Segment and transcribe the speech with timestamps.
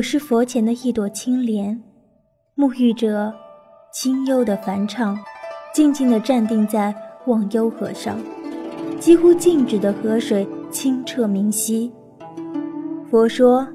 [0.00, 1.78] 我是佛前的一朵青莲，
[2.56, 3.30] 沐浴着
[3.92, 5.14] 清幽的梵唱，
[5.74, 6.94] 静静地站定在
[7.26, 8.18] 忘忧河上。
[8.98, 11.92] 几乎静止的河水清澈明晰。
[13.10, 13.68] 佛说，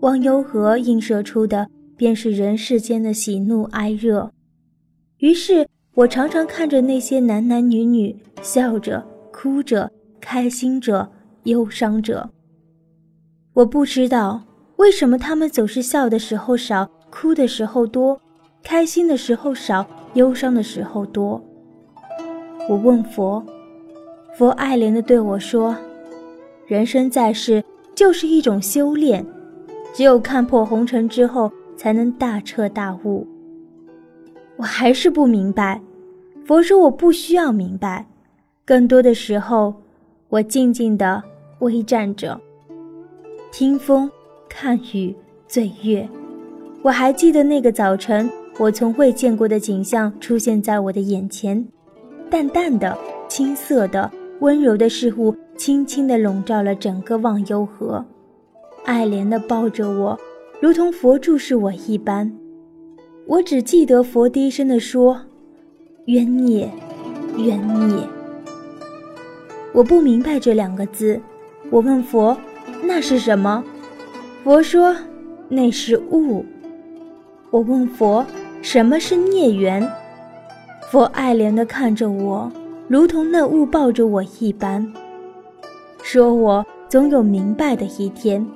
[0.00, 1.66] 忘忧河映射出的
[1.96, 4.30] 便是人世间的喜怒哀乐。
[5.20, 9.02] 于是我常常看着那些男男女女笑着、
[9.32, 11.10] 哭着、开心着、
[11.44, 12.28] 忧伤着。
[13.54, 14.42] 我不知道。
[14.76, 18.20] 为什么他们总是笑的时候少，哭的时候多，
[18.62, 21.42] 开心的时候少，忧伤的时候多？
[22.68, 23.42] 我问佛，
[24.36, 25.74] 佛爱怜的对我说
[26.66, 29.24] ：“人生在世就是一种修炼，
[29.94, 33.26] 只有看破红尘之后，才能大彻大悟。”
[34.56, 35.80] 我还是不明白。
[36.44, 38.06] 佛说我不需要明白，
[38.64, 39.74] 更多的时候，
[40.28, 41.22] 我静静的
[41.60, 42.38] 微站着，
[43.50, 44.10] 听风。
[44.48, 45.14] 看雨
[45.46, 46.08] 醉月，
[46.82, 51.66] 我还记得那个早晨，我从未见过的景象出现在我的眼前，
[52.30, 52.96] 淡淡的、
[53.28, 58.04] 青涩的、温柔的事物，轻轻地笼罩了整个忘忧河，
[58.84, 60.18] 爱怜地抱着我，
[60.60, 62.32] 如同佛注视我一般。
[63.26, 65.20] 我只记得佛低声地说
[66.06, 66.70] ：“冤孽，
[67.36, 67.98] 冤孽。”
[69.74, 71.20] 我不明白这两个字，
[71.70, 72.36] 我问佛
[72.82, 73.62] ：“那是什么？”
[74.46, 74.94] 佛说
[75.50, 76.46] ：“那是物。”
[77.50, 78.24] 我问佛
[78.62, 79.84] ：“什么是孽缘？”
[80.88, 82.48] 佛爱怜地看着我，
[82.86, 84.88] 如同那物抱着我一般，
[86.00, 88.46] 说我总有明白的一天。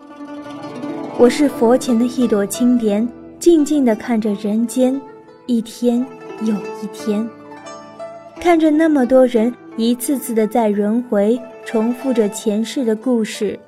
[1.18, 3.04] 我是佛前的一朵青莲，
[3.40, 4.98] 静静地看着人间，
[5.46, 6.06] 一天
[6.42, 7.28] 又一天，
[8.40, 13.58] 看着那么多人一次次的在轮回，重复着前世的故事。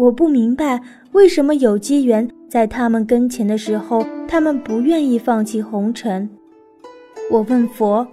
[0.00, 0.80] 我不明白。
[1.12, 6.30] 为什么有机缘在他们跟前的时候，他们不愿意放弃红尘？
[7.30, 8.06] 我问佛，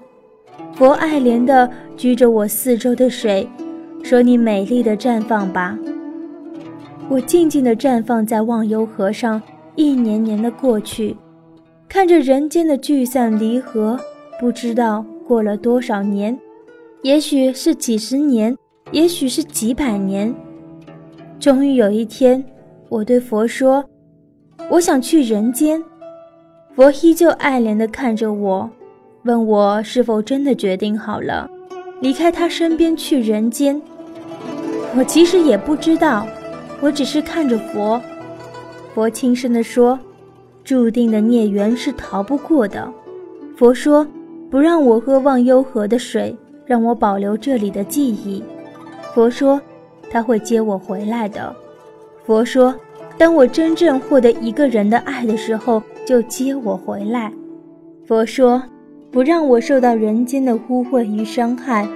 [0.74, 3.48] 佛爱怜地举着我四周的水，
[4.04, 5.80] 说：“你美丽的绽放吧。”
[7.08, 9.42] 我静静地绽放在忘忧河上，
[9.76, 11.16] 一年年的过去，
[11.88, 13.98] 看着人间的聚散离合，
[14.42, 16.38] 不知道过了多少年，
[17.02, 18.58] 也许是几十年，
[18.92, 20.36] 也许是几百年，
[21.40, 22.44] 终于有一天。
[22.90, 23.84] 我对佛说
[24.72, 25.84] ：“我想去人间。”
[26.74, 28.70] 佛依旧爱怜地看着我，
[29.24, 31.50] 问我是否真的决定好了，
[32.02, 33.82] 离开他身边去人间。
[34.96, 36.26] 我其实也不知道，
[36.80, 38.02] 我只是看着佛。
[38.94, 40.00] 佛轻声地说
[40.64, 42.90] ：“注定的孽缘是逃不过的。”
[43.58, 44.08] 佛说
[44.50, 48.42] ：“不让我喝忘忧河的水，让我保留这里的记忆。”
[49.14, 49.60] 佛说
[50.10, 51.56] ：“他会接我回来的。”
[52.26, 52.76] 佛说
[53.18, 57.32] ：“当我真正获得一个人的爱的时候，就接我回来。”
[58.06, 58.62] 佛说
[59.12, 61.88] ：“不让我受到人间的污秽与伤害。”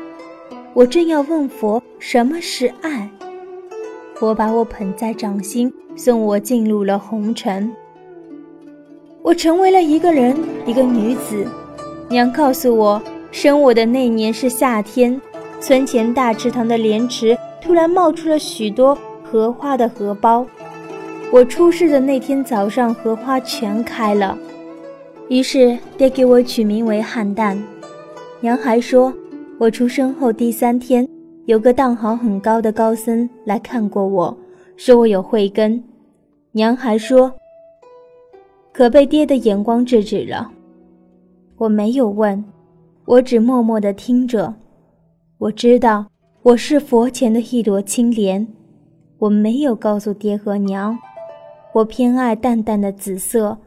[0.73, 3.09] 我正要问佛什么是爱，
[4.15, 7.69] 佛把我捧在掌心，送我进入了红尘。
[9.21, 10.33] 我成为了一个人，
[10.65, 11.45] 一个女子。
[12.07, 13.01] 娘告诉我，
[13.31, 15.21] 生我的那年是夏天，
[15.59, 18.97] 村前大池塘的莲池突然冒出了许多。
[19.23, 20.45] 荷花的荷包，
[21.31, 24.37] 我出世的那天早上，荷花全开了。
[25.29, 27.57] 于是爹给我取名为汉旦。
[28.41, 29.13] 娘还说，
[29.57, 31.07] 我出生后第三天，
[31.45, 34.37] 有个道行很高的高僧来看过我，
[34.75, 35.81] 说我有慧根。
[36.51, 37.31] 娘还说，
[38.73, 40.51] 可被爹的眼光制止了。
[41.55, 42.43] 我没有问，
[43.05, 44.53] 我只默默地听着。
[45.37, 46.05] 我知道，
[46.43, 48.47] 我是佛前的一朵青莲。
[49.19, 50.97] 我没有告诉爹和娘，
[51.71, 53.59] 我偏爱淡淡的紫色。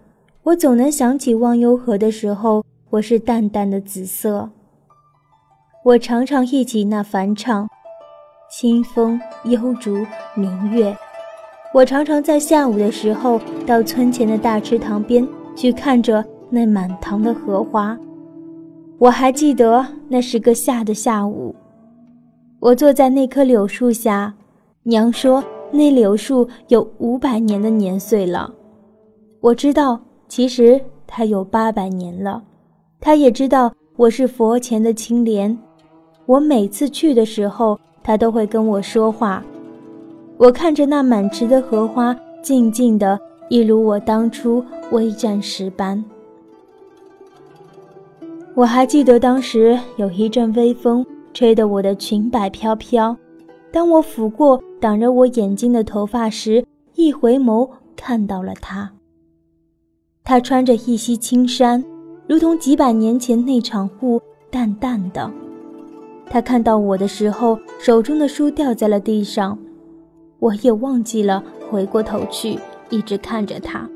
[0.43, 4.50] 我总能想起忘忧河的时候，我是淡淡的紫色。
[5.85, 7.69] 我常常忆起那梵唱，
[8.50, 10.05] 清风幽竹
[10.35, 10.97] 明月。
[11.73, 15.25] 我常常在下午的时候到村前的大池塘边
[15.55, 17.97] 去看着那满塘的荷花。
[18.99, 21.55] 我还记得那是个夏的下午，
[22.64, 24.32] 我坐在那棵柳树下。
[24.84, 28.50] 娘说那柳树有五百年的年岁了，
[29.40, 32.43] 我知道，其实它有八百年了。
[33.02, 35.58] 他也知道我是佛前的青莲，
[36.25, 39.44] 我每次去的时候，他都会跟我说话。
[40.38, 43.20] 我看着那满池的荷花，静静的，
[43.50, 46.02] 一如我当初微战时般。
[48.55, 53.14] 我还记得当时有一阵微风，吹得我的裙摆飘飘。
[53.70, 56.64] 当我抚过挡着我眼睛的头发时，
[56.94, 58.90] 一回眸，看到了他。
[60.22, 61.84] 他穿着一袭青衫，
[62.26, 65.31] 如同几百年前那场雾，淡淡的。
[66.31, 69.58] 他看到我的时候，手中的书掉在了地上，
[70.38, 72.58] 我也忘记了回过头去，
[72.88, 73.86] 一直看着他，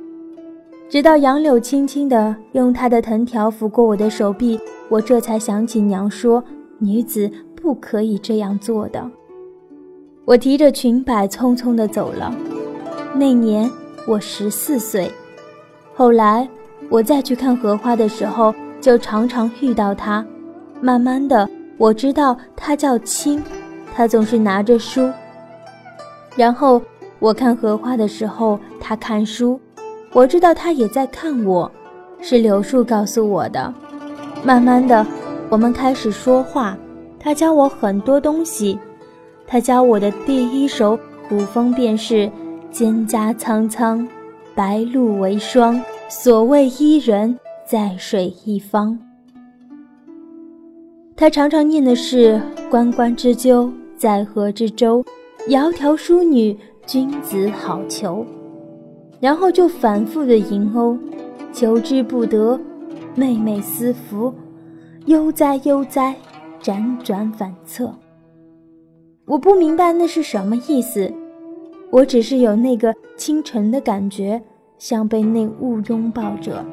[0.90, 4.58] 直到杨柳轻轻地用她的藤条拂过我的手臂，
[4.90, 6.44] 我这才想起娘说
[6.78, 9.10] 女子不可以这样做的。
[10.24, 12.34] 我提着裙摆匆匆地走了。
[13.14, 13.70] 那年
[14.06, 15.10] 我十四岁，
[15.94, 16.48] 后来
[16.88, 20.24] 我再去看荷花的时候，就常常遇到他，
[20.80, 21.48] 慢慢的。
[21.78, 23.42] 我知道他叫青，
[23.94, 25.10] 他总是拿着书。
[26.36, 26.80] 然后
[27.18, 29.58] 我看荷花的时候，他看书。
[30.12, 31.70] 我知道他也在看我，
[32.20, 33.72] 是柳树告诉我的。
[34.44, 35.06] 慢慢的，
[35.50, 36.76] 我们开始说话，
[37.18, 38.78] 他教我很多东西。
[39.46, 42.30] 他教我的第一首古风便是
[42.70, 44.06] “蒹葭苍苍，
[44.54, 45.82] 白露为霜。
[46.10, 48.98] 所谓伊人，在水一方。”
[51.16, 52.38] 他常常念的是
[52.70, 55.02] “关关雎鸠，在河之洲。
[55.48, 56.54] 窈窕淑女，
[56.86, 58.22] 君子好逑。”
[59.18, 60.98] 然后就反复的吟哦
[61.54, 62.60] ：“求之不得，
[63.14, 64.32] 妹妹思服。
[65.06, 66.14] 悠哉悠哉，
[66.62, 67.94] 辗转反侧。”
[69.26, 71.12] 我不明白那是什么意思，
[71.90, 74.40] 我只是有那个清晨的感觉，
[74.78, 76.64] 像被那雾拥抱着。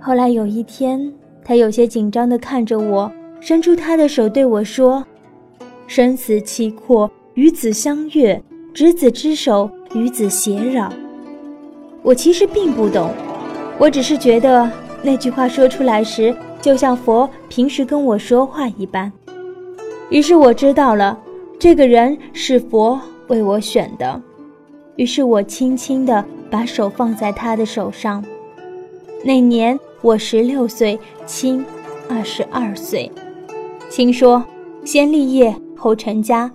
[0.00, 1.12] 后来有一天。
[1.44, 5.04] 他有些紧张地看着我，伸出他的手对我说
[5.88, 8.40] ：“生死契阔，与子相悦；
[8.72, 10.92] 执子之手，与子偕老。”
[12.00, 13.10] 我其实并不懂，
[13.76, 14.70] 我只是觉得
[15.02, 16.32] 那句话说出来时，
[16.62, 19.12] 就像佛平时跟我说话一般。
[20.08, 21.18] 于是我知道了，
[21.58, 22.98] 这个人是佛
[23.28, 24.18] 为我选的。
[24.96, 28.24] 于是我轻轻地把手放在他的手上。
[29.22, 29.78] 那年。
[30.02, 31.64] 我十六岁，亲
[32.08, 33.08] 二十二岁。
[33.88, 34.44] 亲说
[34.84, 36.50] ：“先立业后成家。”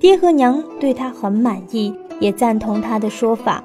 [0.00, 3.62] 爹和娘对他很满意，也赞同他的说法。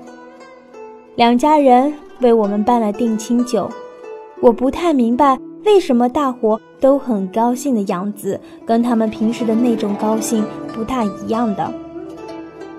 [1.15, 3.67] 两家人为我们办了定亲酒。
[4.41, 11.71] 我不太明白为什么大伙都很高兴的样子，跟他们平时的那种高兴不大一样的。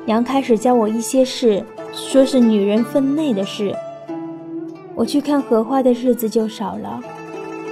[0.06, 1.62] 娘开始教我一些事，
[1.92, 3.74] 说是女人分内的事。
[4.94, 7.00] 我去看荷花的日子就少了。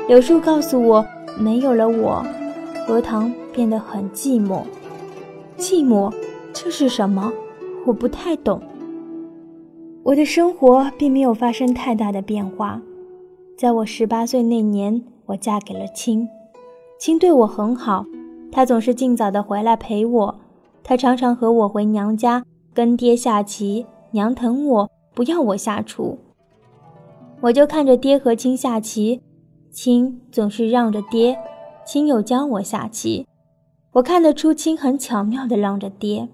[0.09, 1.05] 柳树告诉我，
[1.39, 2.25] 没有了我，
[2.87, 4.61] 荷塘变得很寂寞。
[5.57, 6.13] 寂寞，
[6.53, 7.33] 这是什么？
[7.85, 8.61] 我不太懂。
[10.03, 12.81] 我的生活并没有发生太大的变化。
[13.59, 16.29] 在我十八岁那年，我嫁给了青。
[16.97, 18.07] 青对我很好，
[18.53, 20.39] 他总是尽早的回来陪我。
[20.85, 26.17] 他常常和我回娘家跟爹下棋，娘疼我，不要我下厨。
[27.41, 29.21] 我就看着爹和青下棋，
[29.73, 31.37] 青总是让着爹，
[31.85, 33.27] 青又教我下棋。
[33.91, 36.29] 我看得出青很巧妙的让着爹。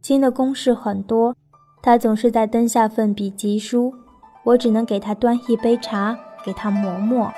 [0.00, 1.34] 亲的公事很多，
[1.82, 3.92] 他总是在灯下奋笔疾书，
[4.44, 6.16] 我只能给他端一杯茶，
[6.48, 7.30] 给他磨墨。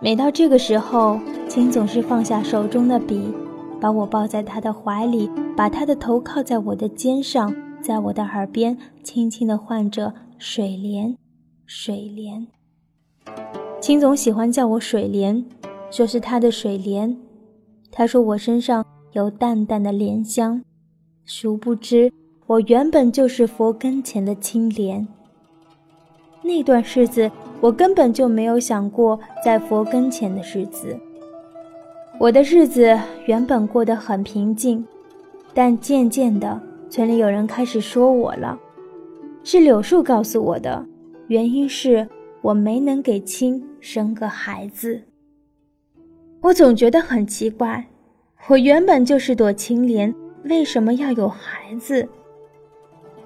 [0.00, 3.34] 每到这个时候，亲总是放下手中的笔，
[3.80, 7.52] 把我抱在他的怀里，把他的头靠在我的肩上，
[7.82, 11.16] 在我的耳边轻轻地唤着水莲。
[11.66, 12.46] 水莲，
[13.80, 15.44] 青总喜欢叫我水莲，
[15.90, 17.16] 说是他的水莲。
[17.90, 20.62] 他说我身上有淡淡的莲香，
[21.24, 22.12] 殊不知
[22.46, 25.08] 我原本就是佛跟前的青莲。
[26.48, 30.98] 那段日子，我根本就没有想过在佛跟前的日子。
[32.18, 34.82] 我的日子原本过得很平静，
[35.52, 38.58] 但渐渐的，村里有人开始说我了，
[39.44, 40.82] 是柳树告诉我的。
[41.26, 42.08] 原因是
[42.40, 44.98] 我没能给亲生个孩子。
[46.40, 47.86] 我总觉得很奇怪，
[48.46, 50.14] 我原本就是朵青莲，
[50.44, 52.08] 为什么要有孩子？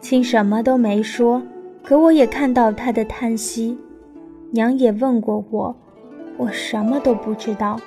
[0.01, 1.41] 亲什么都没说，
[1.83, 3.77] 可我也看到他的叹息。
[4.51, 5.75] 娘也问过我，
[6.37, 7.81] 我什么都不知道。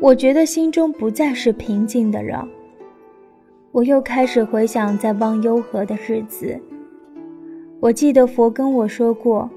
[0.00, 2.46] 我觉得心中不再是平静的了。
[3.72, 6.58] 我又开始回想在忘忧河的日子。
[7.80, 9.50] 我记得佛跟我说过，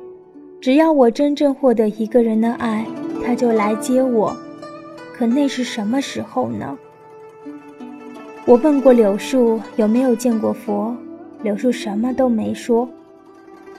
[0.60, 2.86] 只要我真正获得一个人的爱，
[3.24, 4.36] 他就来接我。
[5.14, 6.78] 可那是什么时候呢？
[8.46, 10.96] 我问过柳树有没有见过佛，
[11.44, 12.90] 柳树什么都没说。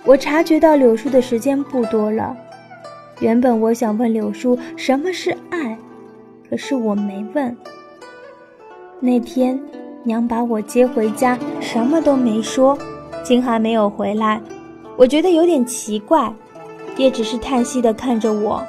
[0.05, 2.37] 我察觉到柳树的时间不多了。
[3.21, 5.79] 原本我想问柳树什么是爱，
[6.49, 7.57] 可是我没问。
[9.01, 9.59] 那天
[10.03, 12.77] 娘把我接回家，什么都没说。
[13.25, 14.43] 青还没有回来，
[14.97, 16.31] 我觉得有点奇怪，
[16.95, 18.63] 爹只是叹息地看着我，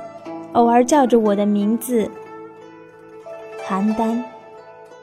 [0.53, 2.09] 偶尔叫着我的名字。
[3.67, 4.21] 邯郸，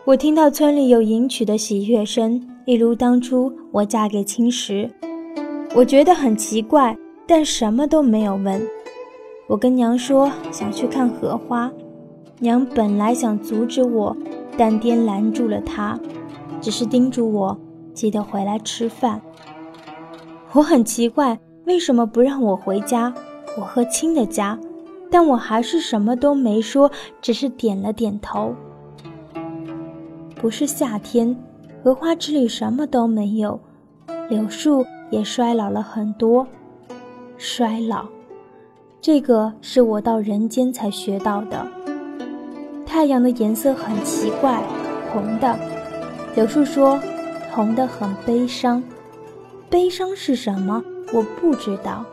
[0.04, 4.88] 我听到村里有迎娶的喜悦声，一如当初我嫁给青时。
[5.74, 6.94] 我觉得很奇怪，
[7.26, 8.60] 但什么都没有问。
[9.46, 11.72] 我跟娘说想去看荷花，
[12.40, 14.14] 娘本来想阻止我，
[14.58, 15.98] 但爹拦住了她，
[16.60, 17.58] 只是叮嘱我
[17.94, 19.20] 记得回来吃饭。
[20.52, 23.12] 我很奇怪，为什么不让我回家？
[23.56, 24.58] 我和亲的家，
[25.10, 26.90] 但我还是什么都没说，
[27.22, 28.54] 只是点了点头。
[30.36, 31.34] 不是夏天，
[31.82, 33.58] 荷花池里什么都没有，
[34.28, 36.44] 柳树也衰老了很多。
[37.36, 38.06] 衰老，
[39.00, 41.66] 这个是我到人间才学到的。
[42.86, 44.62] 太阳的颜色很奇怪，
[45.12, 45.54] 红的。
[46.34, 46.98] 柳树说，
[47.50, 48.82] 红的很悲伤。
[49.68, 50.82] 悲伤是什么？
[51.12, 52.04] 我不知道。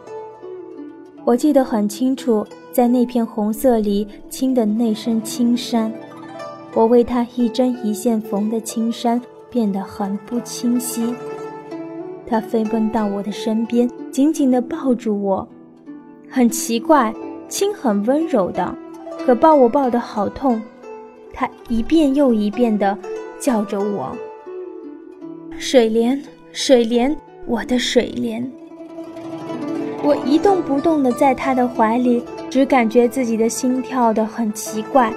[1.24, 5.92] 我记得很清楚，在那片红色里，青的那身青衫，
[6.74, 11.14] 我为它一针一线缝的青衫变得很不清晰。
[12.30, 15.48] 他飞奔到我的身边，紧紧地抱住我。
[16.30, 17.14] 很奇怪，
[17.48, 18.76] 亲很温柔的，
[19.26, 20.62] 可抱我抱得好痛。
[21.34, 22.98] 他一遍又一遍地
[23.40, 24.16] 叫着我
[25.58, 26.22] ：“水莲，
[26.52, 27.16] 水莲。”
[27.48, 28.48] 我的水莲，
[30.04, 35.12] 我一动不动地在他的怀里，只感觉自己的心跳得很奇怪。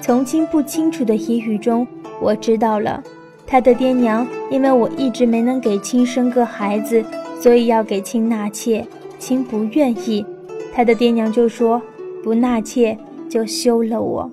[0.00, 1.84] 从亲不清楚的呓语中，
[2.22, 3.02] 我知道了，
[3.46, 7.04] 他的爹娘因为我一直没能给亲生个孩子，
[7.40, 8.86] 所以要给亲纳妾。
[9.18, 10.24] 亲不愿意，
[10.72, 11.80] 他的爹娘就说
[12.22, 12.98] 不纳妾
[13.28, 14.30] 就休了我。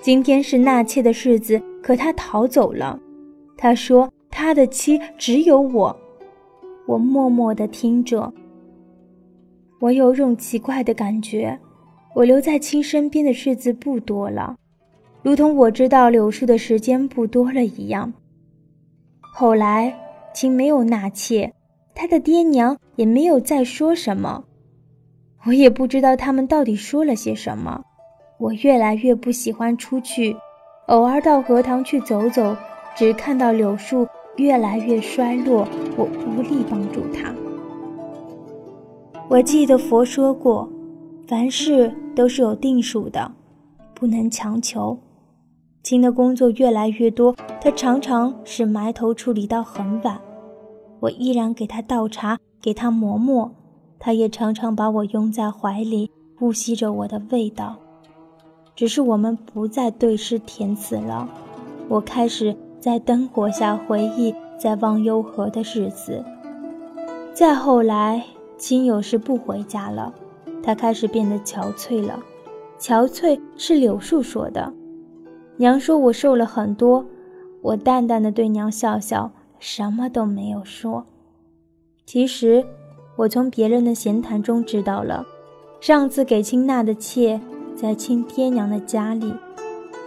[0.00, 2.98] 今天是纳妾的日子，可他逃走了。
[3.56, 4.10] 他说。
[4.36, 5.96] 他的妻只有我，
[6.86, 8.34] 我默默地听着。
[9.78, 11.56] 我有种奇怪的感觉，
[12.16, 14.56] 我留在亲身边的日子不多了，
[15.24, 18.12] 如同我知道柳树的时间不多了一样。
[19.20, 19.98] 后来
[20.34, 21.50] 秦没有纳妾，
[21.94, 24.44] 他的爹娘也没有再说什么，
[25.46, 27.82] 我也不知道他们到底说了些什么。
[28.38, 30.36] 我越来越不喜欢出去，
[30.88, 32.54] 偶尔到荷塘去走走，
[32.94, 34.06] 只看到柳树。
[34.36, 35.64] 越来越衰落，
[35.96, 37.32] 我无力帮助他。
[39.28, 40.68] 我记得佛说过，
[41.28, 43.30] 凡事都是有定数的，
[43.94, 44.98] 不能强求。
[45.84, 50.18] 亲的工作越来越多，他常常是埋头处理到很晚。
[50.98, 53.52] 我依然给他倒茶，给他磨墨，
[53.98, 57.76] 他也常常把我拥在怀里，呼吸着我的味道。
[58.74, 61.28] 只是我们不再对诗填词了，
[61.88, 62.56] 我开始。
[62.80, 66.22] 在灯火下回忆，在忘忧河的日子。
[67.32, 68.22] 再后来，
[68.58, 70.12] 亲有事不回家了，
[70.62, 72.22] 他开始变得憔悴了。
[72.78, 74.70] 憔悴是柳树说的。
[75.56, 77.04] 娘说我瘦了很多，
[77.62, 81.06] 我淡淡的对娘笑笑，什么都没有说。
[82.06, 82.64] 其实，
[83.16, 85.24] 我从别人的闲谈中知道了，
[85.80, 87.40] 上次给亲纳的妾
[87.74, 89.32] 在亲爹娘的家里，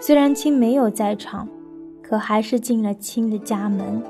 [0.01, 1.47] 虽然亲没有在场。
[2.09, 4.01] 可还是进了亲的家门。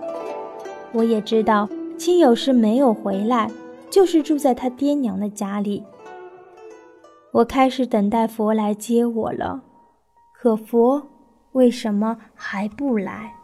[0.91, 1.67] 我也知道
[1.97, 3.49] 亲有时没有回来，
[3.89, 5.83] 就是住在他爹娘的家里。
[7.31, 9.63] 我开始等待佛来接我了，
[10.31, 11.07] 可佛
[11.57, 13.36] 为什么还不来？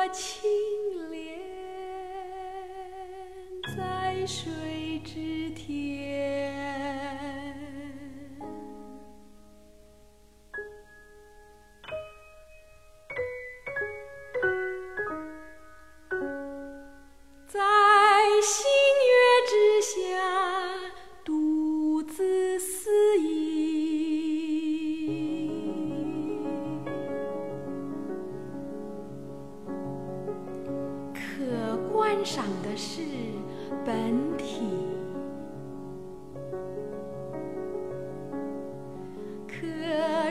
[0.00, 0.50] 我清
[1.10, 1.38] 莲
[3.76, 4.59] 在水。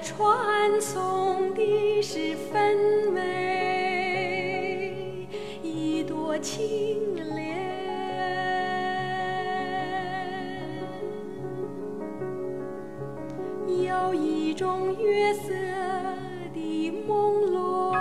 [0.10, 2.76] 传颂的是分
[3.14, 4.50] 美，
[5.62, 7.56] 一朵青莲。
[13.86, 15.54] 有一种月色
[16.56, 17.94] 的朦胧，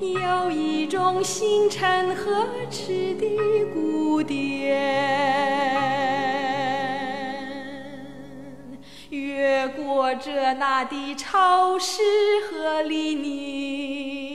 [0.00, 3.26] 有一种星辰呵斥的
[3.74, 5.13] 古典，
[9.10, 12.02] 越过这那的潮湿
[12.48, 14.33] 和泥泞，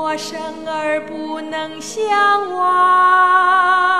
[0.00, 2.00] 陌生而不能相
[2.56, 3.99] 忘，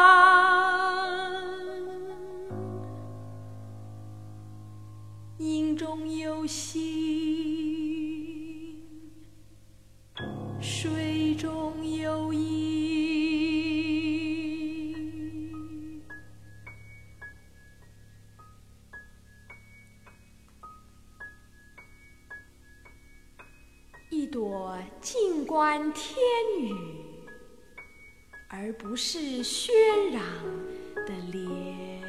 [25.60, 26.16] 观天
[26.58, 26.74] 宇，
[28.48, 29.70] 而不是喧
[30.10, 30.22] 嚷
[31.06, 32.00] 的莲。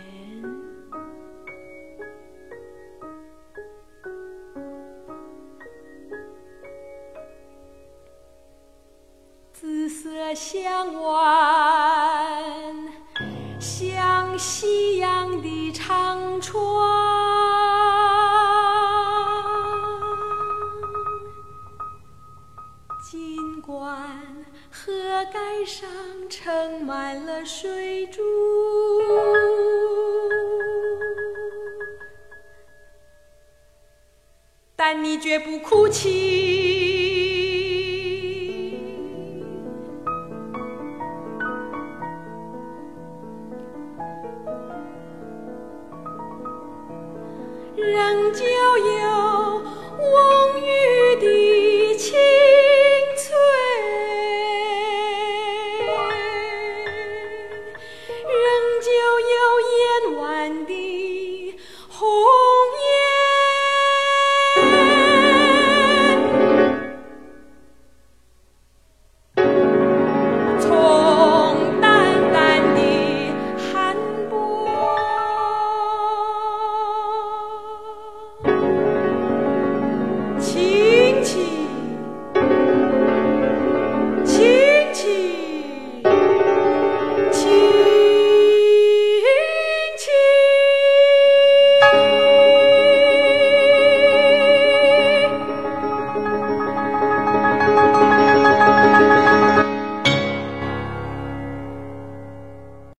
[34.93, 36.60] 但你绝不哭泣。